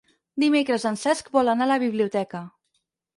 [0.43, 2.41] Dimecres en Cesc vol anar a la biblioteca.